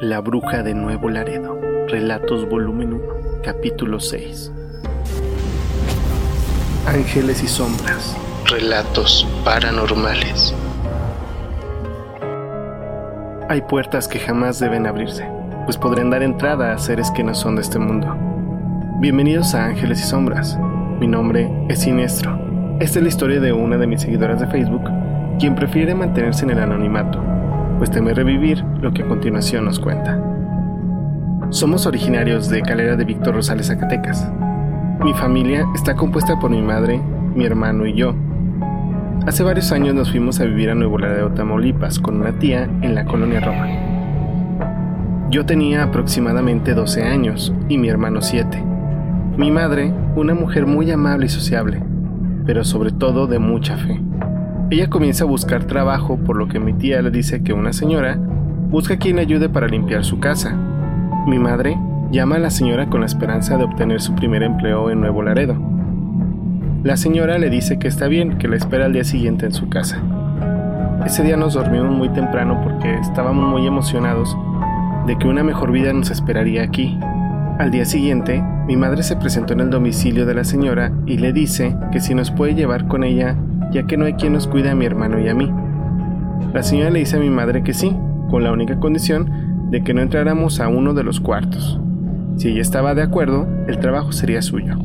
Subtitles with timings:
[0.00, 1.60] La Bruja de Nuevo Laredo.
[1.88, 3.02] Relatos Volumen 1.
[3.44, 4.50] Capítulo 6.
[6.86, 8.16] Ángeles y Sombras.
[8.46, 10.54] Relatos paranormales.
[13.50, 15.28] Hay puertas que jamás deben abrirse,
[15.66, 18.16] pues podrían dar entrada a seres que no son de este mundo.
[19.00, 20.58] Bienvenidos a Ángeles y Sombras.
[20.98, 22.38] Mi nombre es Sinestro.
[22.80, 24.90] Esta es la historia de una de mis seguidoras de Facebook,
[25.38, 27.22] quien prefiere mantenerse en el anonimato
[27.80, 30.22] pues teme revivir lo que a continuación nos cuenta.
[31.48, 34.30] Somos originarios de Calera de Víctor Rosales, Zacatecas.
[35.02, 37.00] Mi familia está compuesta por mi madre,
[37.34, 38.14] mi hermano y yo.
[39.26, 42.94] Hace varios años nos fuimos a vivir a Nuevo Laredo, Tamaulipas, con una tía en
[42.94, 43.68] la colonia Roma.
[45.30, 48.62] Yo tenía aproximadamente 12 años y mi hermano 7.
[49.38, 51.82] Mi madre, una mujer muy amable y sociable,
[52.44, 53.98] pero sobre todo de mucha fe.
[54.70, 58.16] Ella comienza a buscar trabajo, por lo que mi tía le dice que una señora
[58.70, 60.56] busca quien ayude para limpiar su casa.
[61.26, 61.76] Mi madre
[62.12, 65.56] llama a la señora con la esperanza de obtener su primer empleo en Nuevo Laredo.
[66.84, 69.68] La señora le dice que está bien, que la espera al día siguiente en su
[69.68, 70.00] casa.
[71.04, 74.38] Ese día nos dormimos muy temprano porque estábamos muy emocionados
[75.04, 76.96] de que una mejor vida nos esperaría aquí.
[77.58, 81.32] Al día siguiente, mi madre se presentó en el domicilio de la señora y le
[81.32, 83.36] dice que si nos puede llevar con ella
[83.72, 85.50] ya que no hay quien nos cuide a mi hermano y a mí.
[86.52, 87.94] La señora le dice a mi madre que sí,
[88.30, 91.80] con la única condición de que no entráramos a uno de los cuartos.
[92.36, 94.76] Si ella estaba de acuerdo, el trabajo sería suyo.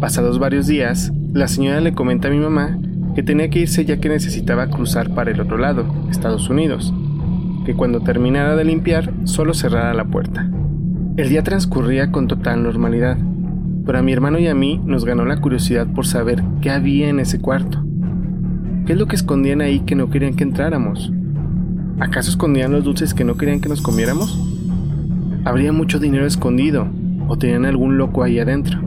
[0.00, 2.78] Pasados varios días, la señora le comenta a mi mamá
[3.14, 6.92] que tenía que irse ya que necesitaba cruzar para el otro lado, Estados Unidos,
[7.64, 10.50] que cuando terminara de limpiar solo cerrara la puerta.
[11.16, 13.16] El día transcurría con total normalidad,
[13.86, 17.08] pero a mi hermano y a mí nos ganó la curiosidad por saber qué había
[17.08, 17.84] en ese cuarto.
[18.86, 21.10] ¿Qué es lo que escondían ahí que no querían que entráramos?
[22.00, 24.38] ¿Acaso escondían los dulces que no querían que nos comiéramos?
[25.46, 26.88] ¿Habría mucho dinero escondido
[27.26, 28.78] o tenían algún loco ahí adentro?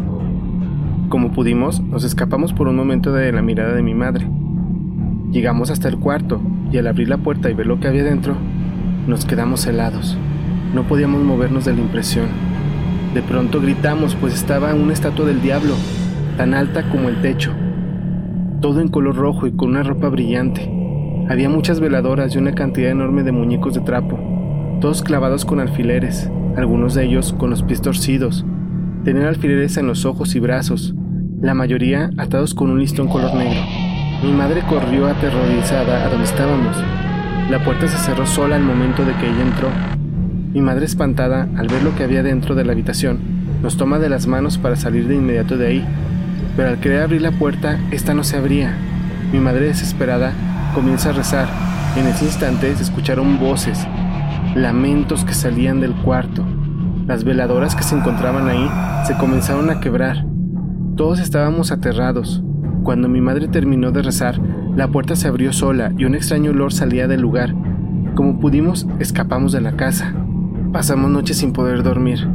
[1.10, 4.30] Como pudimos, nos escapamos por un momento de la mirada de mi madre.
[5.32, 6.40] Llegamos hasta el cuarto
[6.72, 8.36] y al abrir la puerta y ver lo que había dentro,
[9.08, 10.16] nos quedamos helados.
[10.76, 12.28] No podíamos movernos de la impresión.
[13.16, 15.74] De pronto gritamos pues estaba una estatua del diablo,
[16.38, 17.52] tan alta como el techo,
[18.62, 20.70] todo en color rojo y con una ropa brillante.
[21.30, 24.20] Había muchas veladoras y una cantidad enorme de muñecos de trapo,
[24.82, 28.46] todos clavados con alfileres, algunos de ellos con los pies torcidos.
[29.04, 30.96] Tenían alfileres en los ojos y brazos,
[31.42, 33.62] la mayoría atados con un listón color negro.
[34.24, 36.76] Mi madre corrió aterrorizada a donde estábamos.
[37.52, 39.70] La puerta se cerró sola al momento de que ella entró.
[40.54, 43.20] Mi madre espantada al ver lo que había dentro de la habitación,
[43.62, 45.86] nos toma de las manos para salir de inmediato de ahí
[46.58, 48.76] pero al querer abrir la puerta, esta no se abría.
[49.32, 50.34] Mi madre desesperada
[50.74, 51.48] comienza a rezar.
[51.96, 53.88] En ese instante se escucharon voces,
[54.56, 56.44] lamentos que salían del cuarto.
[57.06, 58.70] Las veladoras que se encontraban ahí
[59.06, 60.26] se comenzaron a quebrar.
[60.96, 62.42] Todos estábamos aterrados.
[62.84, 64.42] Cuando mi madre terminó de rezar,
[64.76, 67.54] la puerta se abrió sola y un extraño olor salía del lugar.
[68.16, 70.12] Como pudimos, escapamos de la casa.
[70.74, 72.28] Pasamos noches sin poder dormir.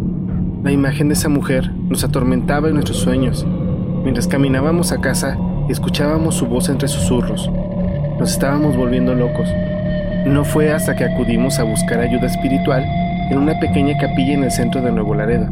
[0.63, 3.45] La imagen de esa mujer nos atormentaba en nuestros sueños.
[4.03, 7.49] Mientras caminábamos a casa, escuchábamos su voz entre susurros.
[8.19, 9.49] Nos estábamos volviendo locos.
[10.27, 12.85] No fue hasta que acudimos a buscar ayuda espiritual
[13.31, 15.47] en una pequeña capilla en el centro de Nuevo Laredo,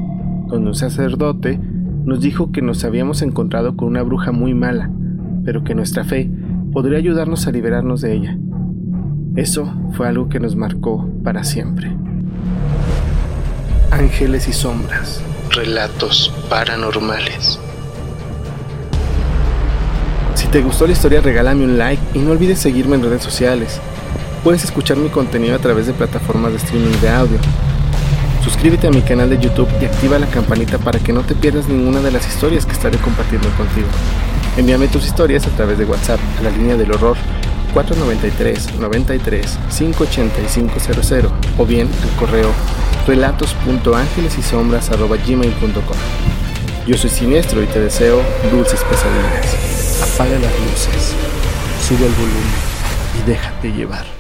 [0.49, 1.61] donde un sacerdote
[2.05, 4.91] nos dijo que nos habíamos encontrado con una bruja muy mala,
[5.45, 6.29] pero que nuestra fe
[6.73, 8.37] podría ayudarnos a liberarnos de ella.
[9.37, 11.93] Eso fue algo que nos marcó para siempre.
[13.93, 15.23] Ángeles y sombras.
[15.55, 17.61] Relatos paranormales.
[20.35, 23.79] Si te gustó la historia, regálame un like y no olvides seguirme en redes sociales.
[24.43, 27.39] Puedes escuchar mi contenido a través de plataformas de streaming de audio.
[28.43, 31.69] Suscríbete a mi canal de YouTube y activa la campanita para que no te pierdas
[31.69, 33.89] ninguna de las historias que estaré compartiendo contigo.
[34.57, 37.17] Envíame tus historias a través de WhatsApp a la línea del horror
[37.75, 42.51] 493 93 58500 o bien al correo
[43.07, 45.97] relatos.ángelesisombras.gmail.com
[46.87, 49.70] Yo soy Siniestro y te deseo dulces pesadillas.
[50.21, 51.15] Apaga las luces,
[51.89, 52.53] sube el volumen
[53.19, 54.20] y déjate llevar.